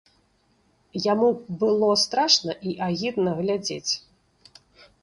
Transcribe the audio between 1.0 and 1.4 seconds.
Яму